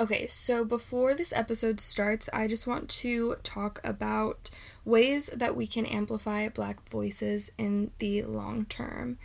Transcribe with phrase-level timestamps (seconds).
[0.00, 4.48] Okay, so before this episode starts, I just want to talk about
[4.84, 9.18] ways that we can amplify Black voices in the long term.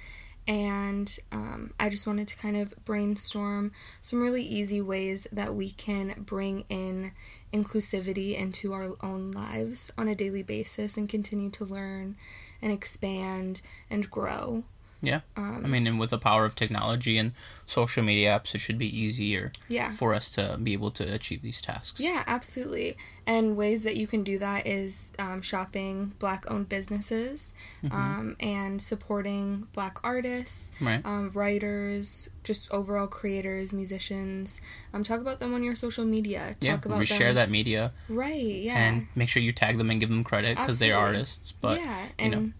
[0.48, 5.70] And um, I just wanted to kind of brainstorm some really easy ways that we
[5.70, 7.12] can bring in
[7.54, 12.18] inclusivity into our own lives on a daily basis and continue to learn
[12.64, 13.62] and expand
[13.92, 14.64] and grow.
[15.04, 15.20] Yeah.
[15.36, 17.34] Um, I mean, and with the power of technology and
[17.66, 19.92] social media apps, it should be easier yeah.
[19.92, 22.00] for us to be able to achieve these tasks.
[22.00, 22.96] Yeah, absolutely.
[23.28, 27.54] And ways that you can do that is um, shopping black owned businesses
[27.84, 27.94] mm-hmm.
[27.94, 31.06] um, and supporting black artists, right.
[31.06, 34.62] um, writers, just overall creators, musicians.
[34.94, 36.56] Um, talk about them on your social media.
[36.62, 37.36] Talk yeah, about share them.
[37.36, 37.92] that media.
[38.08, 38.80] Right, yeah.
[38.80, 41.52] And make sure you tag them and give them credit because they're artists.
[41.52, 42.54] But, yeah, and you know.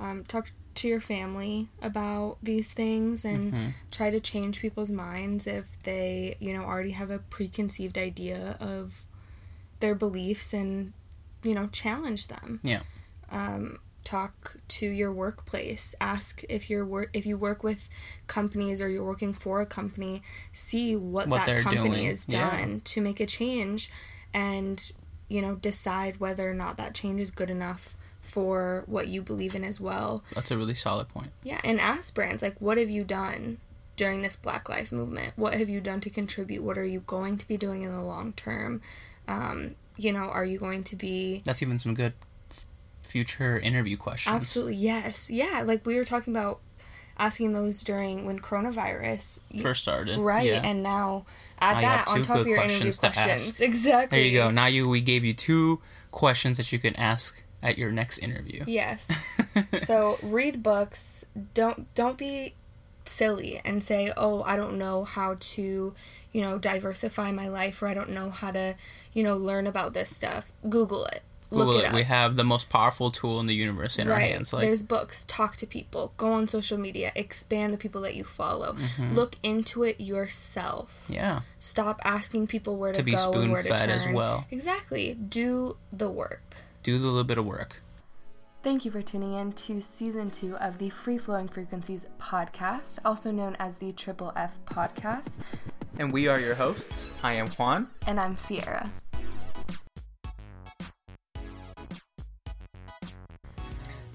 [0.00, 3.68] Um, talk to your family about these things and mm-hmm.
[3.90, 9.06] try to change people's minds if they, you know, already have a preconceived idea of
[9.80, 10.92] their beliefs and,
[11.42, 12.60] you know, challenge them.
[12.62, 12.82] Yeah.
[13.30, 15.94] Um, talk to your workplace.
[16.00, 17.88] Ask if you're work if you work with
[18.26, 20.22] companies or you're working for a company,
[20.52, 22.06] see what, what that company doing.
[22.06, 22.78] has done yeah.
[22.84, 23.90] to make a change
[24.32, 24.92] and,
[25.28, 29.54] you know, decide whether or not that change is good enough for what you believe
[29.54, 30.22] in as well.
[30.34, 31.30] That's a really solid point.
[31.42, 33.58] Yeah, and ask brands like, what have you done
[33.96, 35.32] during this Black Life movement?
[35.36, 36.62] What have you done to contribute?
[36.62, 38.80] What are you going to be doing in the long term?
[39.26, 41.42] Um, you know, are you going to be?
[41.44, 42.14] That's even some good
[42.50, 42.66] f-
[43.02, 44.34] future interview questions.
[44.34, 45.62] Absolutely, yes, yeah.
[45.64, 46.60] Like we were talking about
[47.18, 50.46] asking those during when coronavirus first started, right?
[50.46, 50.62] Yeah.
[50.64, 51.26] And now
[51.60, 53.60] add now that on top of your interview questions.
[53.60, 54.18] Exactly.
[54.18, 54.50] There you go.
[54.50, 58.64] Now you we gave you two questions that you can ask at your next interview.
[58.66, 59.06] Yes.
[59.80, 61.24] so read books.
[61.54, 62.54] Don't don't be
[63.04, 65.94] silly and say, "Oh, I don't know how to,
[66.32, 68.74] you know, diversify my life or I don't know how to,
[69.12, 71.22] you know, learn about this stuff." Google it.
[71.50, 71.88] Google Look it.
[71.88, 74.14] it we have the most powerful tool in the universe in right.
[74.14, 74.52] our hands.
[74.52, 75.24] Like there's books.
[75.24, 76.12] Talk to people.
[76.16, 77.10] Go on social media.
[77.16, 78.74] Expand the people that you follow.
[78.74, 79.14] Mm-hmm.
[79.14, 81.06] Look into it yourself.
[81.08, 81.40] Yeah.
[81.58, 83.90] Stop asking people where to, to be go spoon and where to turn.
[83.90, 84.46] as well.
[84.52, 85.14] Exactly.
[85.14, 87.82] Do the work do the little bit of work.
[88.62, 93.30] Thank you for tuning in to season two of the Free Flowing Frequencies podcast, also
[93.30, 95.38] known as the Triple F podcast.
[95.98, 97.06] And we are your hosts.
[97.22, 97.88] I am Juan.
[98.06, 98.90] And I'm Sierra.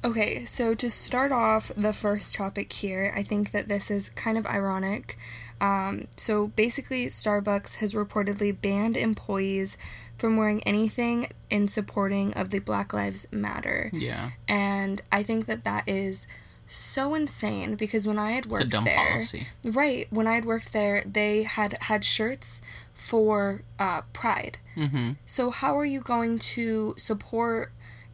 [0.04, 4.38] Okay, so to start off the first topic here, I think that this is kind
[4.38, 5.18] of ironic.
[5.62, 9.78] Um, so basically, Starbucks has reportedly banned employees
[10.18, 13.90] from wearing anything in supporting of the Black Lives Matter.
[13.94, 14.32] Yeah.
[14.48, 16.28] And I think that that is
[16.68, 19.48] so insane because when I had worked there, policy.
[19.64, 20.08] right?
[20.10, 22.62] When I had worked there, they had had shirts
[22.92, 24.58] for uh, Pride.
[24.76, 25.12] Mm-hmm.
[25.26, 27.72] So how are you going to support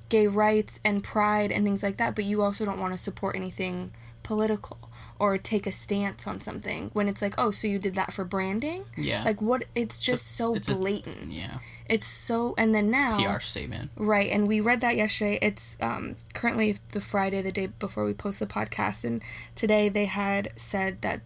[0.09, 3.35] gay rights and pride and things like that, but you also don't want to support
[3.35, 3.91] anything
[4.23, 4.77] political
[5.21, 8.25] or take a stance on something when it's like, oh, so you did that for
[8.25, 8.83] branding?
[8.97, 9.23] Yeah.
[9.23, 9.65] Like what?
[9.75, 11.31] It's just so, so blatant.
[11.31, 11.59] A, yeah.
[11.85, 13.91] It's so, and then now PR statement.
[13.95, 15.37] Right, and we read that yesterday.
[15.39, 19.21] It's um, currently the Friday, the day before we post the podcast, and
[19.53, 21.21] today they had said that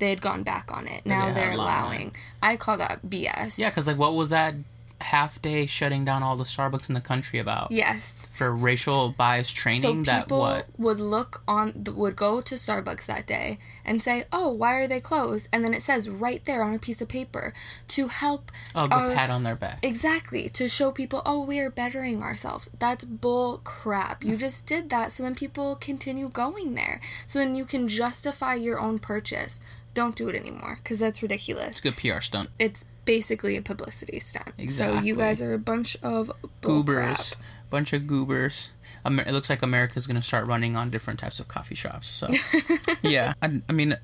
[0.00, 1.06] they had gone back on it.
[1.06, 2.16] Now they are allowing.
[2.42, 3.56] I call that BS.
[3.56, 4.54] Yeah, because like, what was that
[5.00, 7.70] half day shutting down all the Starbucks in the country about.
[7.70, 8.26] Yes.
[8.30, 13.26] For racial bias training so that what would look on would go to Starbucks that
[13.26, 16.74] day and say, "Oh, why are they closed?" And then it says right there on
[16.74, 17.52] a piece of paper
[17.88, 19.78] to help Oh, pat on their back.
[19.82, 20.48] Exactly.
[20.50, 24.24] To show people, "Oh, we are bettering ourselves." That's bull crap.
[24.24, 27.00] You just did that so then people continue going there.
[27.26, 29.60] So then you can justify your own purchase
[29.98, 31.70] don't do it anymore because that's ridiculous.
[31.70, 32.50] It's a good PR stunt.
[32.58, 34.52] It's basically a publicity stunt.
[34.58, 34.98] Exactly.
[34.98, 36.30] So you guys are a bunch of
[36.60, 37.70] goobers, crap.
[37.70, 38.70] bunch of goobers.
[39.06, 42.06] It looks like America's going to start running on different types of coffee shops.
[42.06, 42.28] So
[43.02, 43.96] yeah, I, I mean,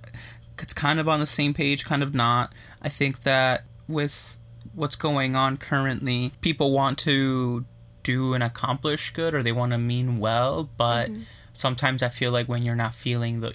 [0.59, 2.55] it's kind of on the same page, kind of not.
[2.81, 4.39] I think that with
[4.75, 7.67] what's going on currently, people want to
[8.03, 11.23] do and accomplish good or they want to mean well, but mm-hmm.
[11.53, 13.53] sometimes I feel like when you're not feeling the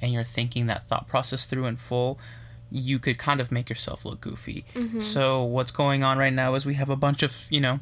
[0.00, 2.18] and you're thinking that thought process through in full,
[2.70, 4.64] you could kind of make yourself look goofy.
[4.74, 4.98] Mm-hmm.
[4.98, 7.80] So what's going on right now is we have a bunch of, you know,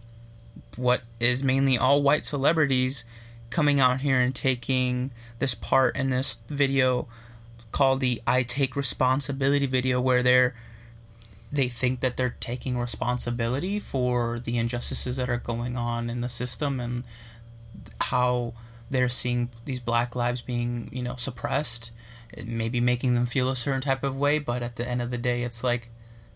[0.77, 3.05] what is mainly all white celebrities
[3.51, 7.07] coming out here and taking this part in this video
[7.71, 10.55] called the I take responsibility video where they're
[11.51, 16.29] they think that they're taking responsibility for the injustices that are going on in the
[16.29, 17.05] system and
[18.01, 18.55] how
[18.91, 21.93] they're seeing these black lives being, you know, suppressed
[22.45, 25.19] maybe making them feel a certain type of way, but at the end of the
[25.19, 25.89] day, it's like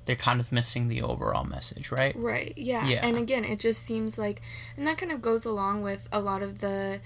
[0.05, 2.15] they're kind of missing the overall message, right?
[2.17, 2.55] Right.
[2.57, 2.89] Yeah.
[2.89, 3.07] Yeah.
[3.07, 4.41] And again, it just seems like,
[4.77, 7.01] and that kind of goes along with a lot of the,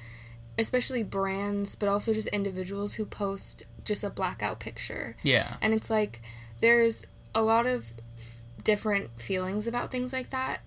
[0.59, 5.17] especially brands, but also just individuals who post just a blackout picture.
[5.23, 5.56] Yeah.
[5.61, 6.21] And it's like,
[6.61, 7.93] there's a lot of
[8.62, 10.59] different feelings about things like that.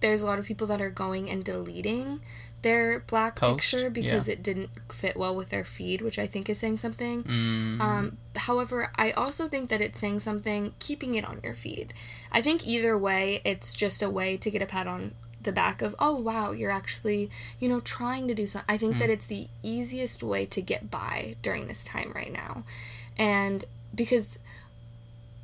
[0.00, 2.20] There's a lot of people that are going and deleting
[2.62, 4.34] their black Post, picture because yeah.
[4.34, 7.22] it didn't fit well with their feed, which I think is saying something.
[7.22, 11.94] Mm, Um, however, I also think that it's saying something keeping it on your feed.
[12.32, 15.82] I think either way, it's just a way to get a pat on the back
[15.82, 18.74] of, oh wow, you're actually, you know, trying to do something.
[18.74, 22.64] I think that it's the easiest way to get by during this time right now.
[23.16, 23.64] And
[23.94, 24.40] because,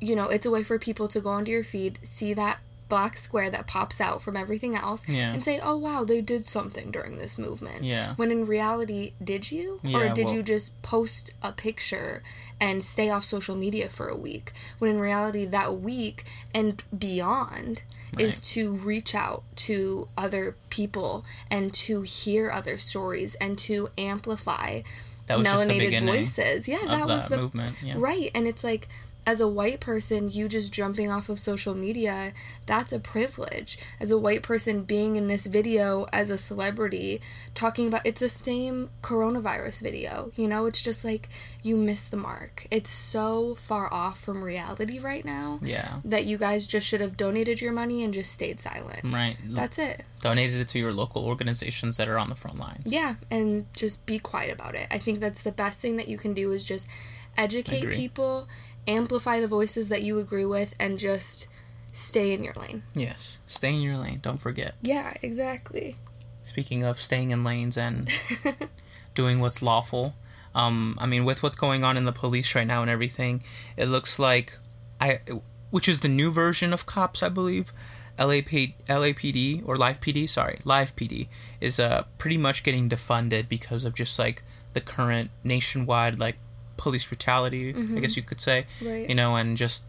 [0.01, 3.17] you know, it's a way for people to go onto your feed, see that black
[3.17, 5.31] square that pops out from everything else Yeah.
[5.33, 8.13] and say, "Oh wow, they did something during this movement." Yeah.
[8.15, 9.79] When in reality, did you?
[9.83, 12.21] Yeah, or did well- you just post a picture
[12.59, 14.51] and stay off social media for a week?
[14.79, 16.23] When in reality, that week
[16.53, 17.83] and beyond
[18.17, 24.81] is to reach out to other people and to hear other stories and to amplify
[25.27, 26.67] That was just the melanated voices.
[26.67, 27.73] Yeah, that was the movement.
[27.83, 27.95] Yeah.
[27.97, 28.31] Right.
[28.33, 28.87] And it's like,
[29.27, 32.31] as a white person, you just jumping off of social media,
[32.65, 33.77] that's a privilege.
[33.99, 37.21] As a white person being in this video as a celebrity,
[37.55, 40.31] talking about it's the same coronavirus video.
[40.35, 41.29] You know, it's just like
[41.63, 42.67] you miss the mark.
[42.69, 45.95] It's so far off from reality right now Yeah.
[46.05, 49.01] that you guys just should have donated your money and just stayed silent.
[49.03, 49.37] Right.
[49.43, 50.03] That's it.
[50.21, 52.91] Donated it to your local organizations that are on the front lines.
[52.91, 54.87] Yeah, and just be quiet about it.
[54.91, 56.87] I think that's the best thing that you can do is just
[57.37, 58.47] educate people,
[58.87, 61.47] amplify the voices that you agree with, and just
[61.91, 62.83] stay in your lane.
[62.93, 63.39] Yes.
[63.45, 64.19] Stay in your lane.
[64.21, 64.75] Don't forget.
[64.81, 65.95] Yeah, exactly.
[66.43, 68.09] Speaking of staying in lanes and
[69.15, 70.15] doing what's lawful,
[70.53, 73.43] um, I mean, with what's going on in the police right now and everything,
[73.75, 74.57] it looks like
[75.01, 75.19] I,
[75.71, 77.71] which is the new version of cops, I believe.
[78.17, 81.27] LAP, LAPD or Live PD, sorry, Live PD
[81.59, 84.41] is uh pretty much getting defunded because of just like
[84.71, 86.37] the current nationwide like
[86.77, 89.07] police brutality, I guess you could say, Right.
[89.09, 89.85] you know, and just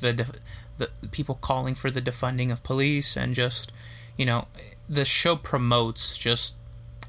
[0.00, 0.32] the def-
[0.78, 3.70] the people calling for the defunding of police and just
[4.16, 4.48] you know
[4.88, 6.54] the show promotes just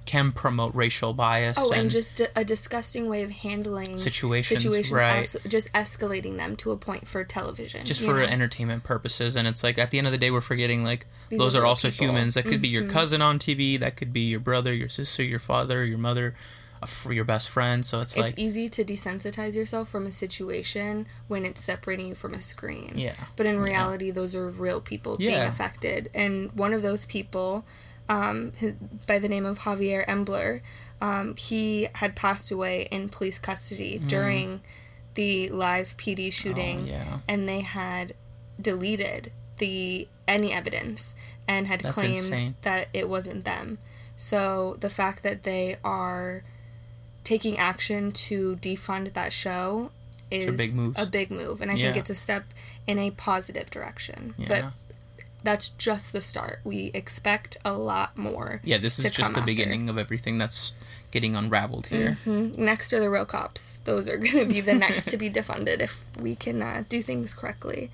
[0.06, 4.62] can promote racial bias Oh, and, and, just a, a disgusting way of handling Situations,
[4.62, 5.24] situations right.
[5.24, 7.86] abso- just escalating them to a point for television.
[7.86, 8.24] just for know?
[8.24, 11.40] entertainment purposes and it's like at the end of the day we're forgetting like These
[11.40, 12.08] those are are also people.
[12.08, 12.16] Mm-hmm.
[12.18, 15.24] humans that could be your cousin on tv that could be your brother your sister
[15.24, 16.36] your father your mother
[16.82, 21.06] a your best friend so it's, it's like easy to desensitize yourself from a situation
[21.28, 22.94] when it's separating you from a screen.
[22.96, 23.14] Yeah.
[23.36, 26.10] But in reality, those are real people being affected.
[26.14, 27.66] And one of those people,
[28.10, 28.52] um,
[29.08, 30.62] by the name of Javier Ambler,
[31.02, 34.62] um, he had passed away in police custody during
[35.16, 36.80] the live PD shooting.
[36.80, 36.84] Mm.
[36.84, 37.20] Oh, yeah.
[37.28, 38.14] And they had
[38.60, 41.16] deleted the any evidence
[41.48, 42.56] and had That's claimed insane.
[42.62, 43.78] that it wasn't them.
[44.16, 46.44] So the fact that they are
[47.24, 49.92] taking action to defund that show
[50.30, 50.96] is a big move.
[50.98, 52.46] a big move, and I think it's a step
[52.88, 54.34] in a positive direction.
[54.38, 54.48] Yeah.
[54.48, 54.64] But
[55.44, 56.60] that's just the start.
[56.64, 58.62] We expect a lot more.
[58.64, 59.42] yeah this is just the after.
[59.42, 60.74] beginning of everything that's
[61.10, 62.58] getting unraveled here Mhm.
[62.58, 63.80] Next are the real cops.
[63.84, 67.02] Those are going to be the next to be defunded if we can uh, do
[67.02, 67.90] things correctly.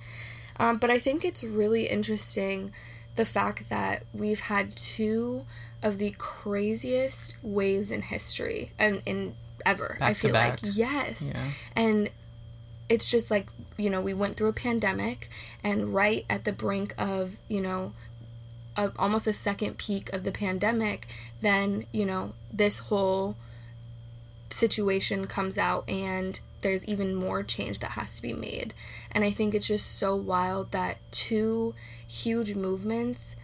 [0.60, 2.70] Um, but I think it's really interesting
[3.16, 5.44] the fact that we've had two
[5.82, 9.96] of the craziest waves in history and in ever.
[10.00, 11.50] I Back to feel like yes, Yeah.
[11.76, 12.10] and
[12.88, 15.28] it's just like you know we went through a pandemic
[15.62, 17.92] and right at the brink of you know
[18.76, 21.06] a, almost a second peak of the pandemic
[21.42, 23.36] then you know this whole
[24.50, 28.72] situation comes out and there's even more change that has to be made
[29.12, 31.74] and i think it's just so wild that two
[32.08, 33.36] huge movements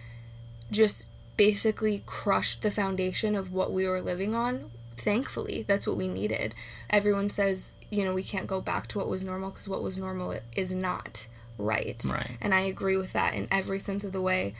[0.70, 4.70] just basically crushed the foundation of what we were living on.
[4.96, 6.54] Thankfully that's what we needed.
[6.90, 9.96] Everyone says you know we can't go back to what was normal because what was
[9.98, 11.26] normal is not
[11.58, 12.02] right.
[12.10, 12.36] Right.
[12.40, 14.54] and i agree with that in every sense of the way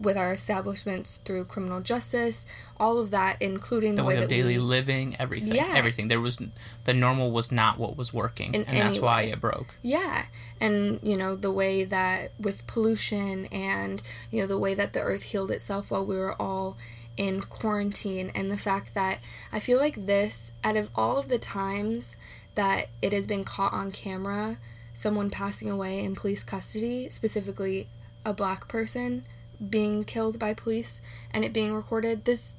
[0.00, 2.46] with our establishments through criminal justice
[2.78, 5.72] all of that including the, the way, way of daily we living everything Yeah.
[5.74, 6.38] everything there was
[6.84, 9.30] the normal was not what was working In and that's any why way.
[9.30, 10.26] it broke Yeah,
[10.60, 15.00] and you know the way that with pollution and you know the way that the
[15.00, 16.76] earth healed itself while we were all
[17.16, 19.18] in quarantine and the fact that
[19.52, 22.16] I feel like this out of all of the times
[22.54, 24.58] that it has been caught on camera
[24.92, 27.86] someone passing away in police custody specifically
[28.24, 29.24] a black person
[29.70, 31.00] being killed by police
[31.32, 32.58] and it being recorded this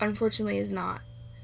[0.00, 1.00] unfortunately is not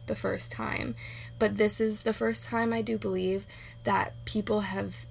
[0.07, 0.95] the first time
[1.41, 3.47] but this is the first time I do believe
[3.85, 5.07] that people have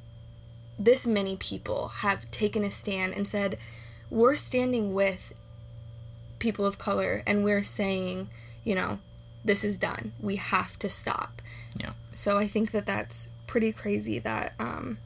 [0.79, 3.57] this many people have taken a stand and said,
[4.09, 5.33] we're standing with
[6.39, 8.29] people of color and we're saying,
[8.63, 9.00] you know,
[9.43, 10.13] this is done.
[10.21, 11.41] We have to stop.
[11.75, 11.91] Yeah.
[12.13, 15.00] So I think that that's pretty crazy that um,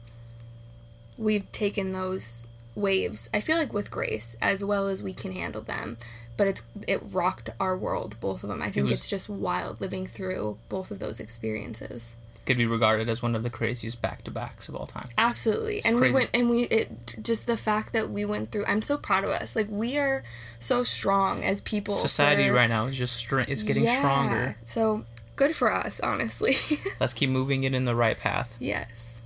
[1.18, 3.28] we've taken those waves.
[3.32, 5.96] I feel like with grace as well as we can handle them,
[6.36, 8.62] but it's it rocked our world, both of them.
[8.62, 12.16] I think was- it's just wild living through both of those experiences.
[12.46, 15.08] Could be regarded as one of the craziest back to backs of all time.
[15.16, 15.82] Absolutely.
[15.82, 16.12] and crazy.
[16.12, 19.24] we went and we it just the fact that we went through I'm so proud
[19.24, 19.56] of us.
[19.56, 20.22] Like we are
[20.58, 21.94] so strong as people.
[21.94, 23.96] Society for- right now is just str- it's getting Yeah.
[23.96, 24.56] stronger.
[24.64, 25.04] So
[25.36, 26.56] good for us, honestly.
[27.00, 28.56] Let's keep moving it in the right path.
[28.60, 29.22] yes.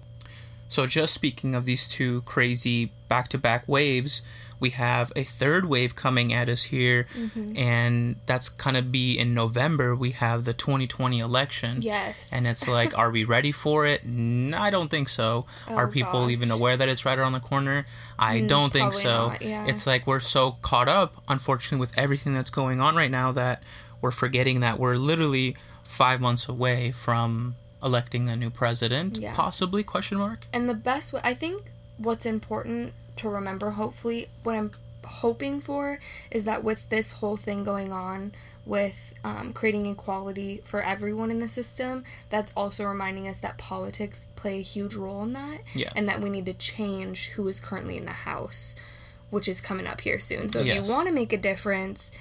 [0.68, 4.20] So, just speaking of these two crazy back to back waves,
[4.60, 7.56] we have a third wave coming at us here, Mm-hmm.
[7.56, 9.94] and that's gonna be in November.
[9.96, 11.80] We have the 2020 election.
[11.80, 12.32] Yes.
[12.34, 14.02] And it's like, are we ready for it?
[14.04, 15.46] I don't think so.
[15.68, 16.32] are Oh, people gosh.
[16.32, 17.86] even aware that it's right around the corner?
[18.18, 19.28] I don't think so.
[19.28, 19.64] not, yeah.
[19.68, 23.62] It's like we're so caught up, unfortunately, with everything that's going on right now that
[24.02, 29.34] we're forgetting that we're literally five months away from electing a new president, Yeah.
[29.34, 29.82] possibly?
[29.84, 30.46] Question mark.
[30.52, 34.70] And the best way, I think what's important to remember, hopefully, what I'm
[35.04, 35.98] hoping for
[36.30, 38.32] is that with this whole thing going on
[38.66, 44.26] with um, creating equality for everyone in the system, that's also reminding us that politics
[44.36, 45.60] play a huge role in that.
[45.74, 45.90] Yeah.
[45.96, 48.76] And that we need to change who is currently in the House,
[49.30, 50.48] which is coming up here soon.
[50.50, 50.86] So if Yes.
[50.86, 52.12] you want to make a difference,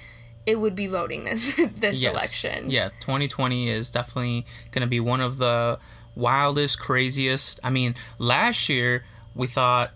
[0.46, 2.12] it would be voting this this Yes.
[2.12, 2.70] election.
[2.70, 5.78] Yeah, 2020 is definitely going to be one of the
[6.14, 7.60] wildest, craziest.
[7.62, 9.04] I mean, last year
[9.34, 9.90] we thought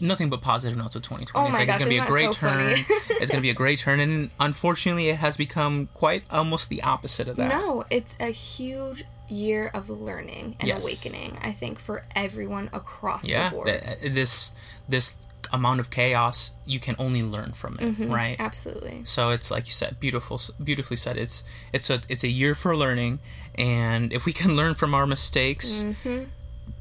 [0.00, 1.46] nothing but positive notes of 2020.
[1.46, 2.70] Oh it's like gosh, it's going to be a great so turn.
[3.10, 6.82] it's going to be a great turn, and unfortunately, it has become quite almost the
[6.82, 7.48] opposite of that.
[7.48, 10.84] No, it's a huge year of learning and Yes.
[10.84, 11.38] awakening.
[11.42, 13.66] I think for everyone across Yeah, the board.
[13.68, 14.52] th- uh, this
[14.88, 18.12] this amount of chaos, you can only learn from it, Mm-hmm.
[18.12, 18.36] right?
[18.38, 19.00] Absolutely.
[19.04, 21.16] So it's like you said, beautiful, beautifully said.
[21.16, 23.18] It's it's a it's a year for learning,
[23.56, 26.24] and if we can learn from our mistakes, Mm-hmm.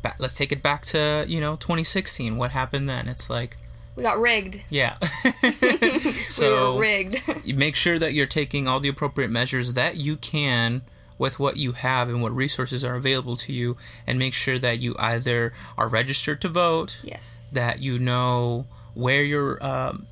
[0.02, 2.38] ba- let's take it back to you know 2016.
[2.38, 3.08] What happened then?
[3.08, 3.56] It's like
[3.96, 4.62] We got rigged.
[4.70, 4.98] yeah.
[5.62, 7.22] we so were rigged.
[7.56, 10.82] make sure that you're taking all the appropriate measures that you can
[11.18, 14.80] with what you have and what resources are available to you, and make sure that
[14.80, 17.52] you either are registered to vote, yes.
[17.54, 20.08] that you know where your um,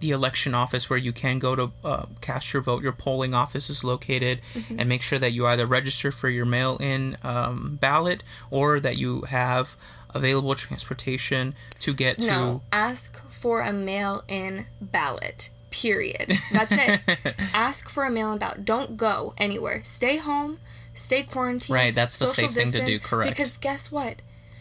[0.00, 3.70] the election office where you can go to uh, cast your vote, your polling office
[3.70, 4.78] is located, Mm-hmm.
[4.80, 9.22] and make sure that you either register for your mail-in um, ballot or that you
[9.22, 9.76] have
[10.14, 12.60] available transportation to get to.
[12.70, 15.50] Ask for a mail-in ballot.
[15.74, 16.32] Period.
[16.52, 17.34] That's it.
[17.52, 18.64] ask for a mail-in ballot.
[18.64, 19.82] Don't go anywhere.
[19.82, 20.58] Stay home.
[20.94, 21.74] Stay quarantined.
[21.74, 23.30] Right, that's the safe thing to do, correct.
[23.30, 24.16] Because guess what?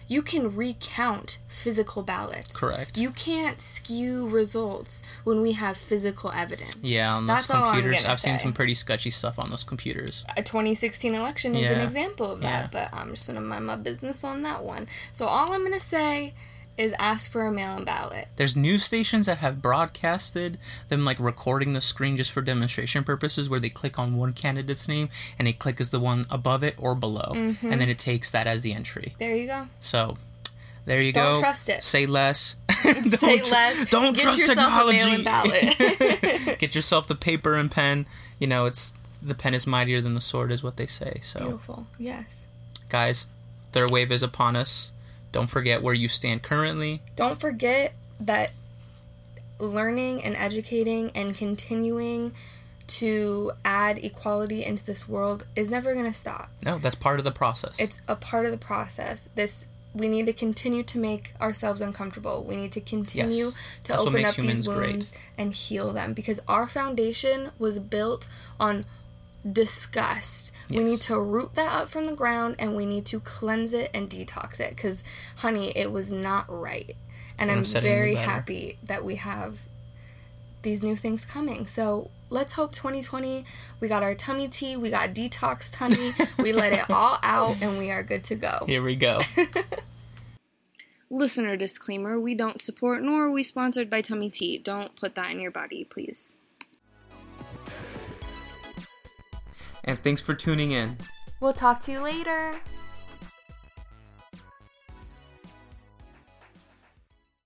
[0.07, 2.57] You can recount physical ballots.
[2.57, 2.97] Correct.
[2.97, 6.77] You can't skew results when we have physical evidence.
[6.81, 8.05] Yeah, on those That's getting.
[8.09, 10.25] I've seen some pretty sketchy stuff on those computers.
[10.35, 12.89] a 2016 election is an example of that, Yeah.
[12.89, 14.87] but I'm just gonna mind my business on that one.
[15.11, 16.33] So all I'm gonna say
[16.77, 18.27] is ask for a mail-in ballot.
[18.35, 20.57] There's news stations that have broadcasted
[20.89, 24.87] them like recording the screen just for demonstration purposes, where they click on one candidate's
[24.87, 27.71] name and a click is the one above it or below, Mm-hmm.
[27.71, 29.13] and then it takes that as the entry.
[29.19, 29.67] There you go.
[29.79, 30.17] So
[30.85, 31.39] there you Don't go.
[31.41, 31.83] trust it.
[31.83, 32.55] Say less.
[32.71, 33.89] Say tr- less.
[33.89, 34.97] Don't Get trust technology.
[34.99, 35.77] a mail-in ballot.
[36.59, 38.05] Get yourself the paper and pen.
[38.39, 41.19] You know, it's the pen is mightier than the sword, is what they say.
[41.21, 41.87] So, Beautiful.
[41.99, 42.47] Yes.
[42.89, 43.27] guys,
[43.71, 44.91] third wave is upon us.
[45.33, 47.01] Don't forget where you stand currently.
[47.17, 48.51] Don't forget that
[49.59, 52.33] learning and educating and continuing
[52.85, 56.49] to add equality into this world is never going to stop.
[56.65, 57.79] No, that's part of the process.
[57.79, 59.29] It's a part of the process.
[59.35, 62.43] This we need to continue to make ourselves uncomfortable.
[62.43, 63.57] We need to continue Yes.
[63.83, 64.91] to That's open up these humans great.
[64.91, 68.27] wounds and heal them because our foundation was built
[68.59, 68.85] on
[69.49, 70.53] disgust.
[70.69, 73.91] We need to root that up from the ground and we need to cleanse it
[73.93, 75.03] and detox it cuz
[75.37, 76.95] honey, it was not right.
[77.37, 79.67] And I'm have said it any very happy that we have
[80.61, 81.65] these new things coming.
[81.65, 83.45] So let's hope 2020
[83.79, 87.77] we got our tummy tea, we got detoxed honey, we let it all out, and
[87.77, 88.63] we are good to go.
[88.65, 89.19] Here we go.
[91.09, 94.57] Listener disclaimer we don't support nor are we sponsored by Tummy Tea.
[94.57, 96.35] Don't put that in your body, please.
[99.83, 100.97] And thanks for tuning in.
[101.39, 102.55] We'll talk to you later.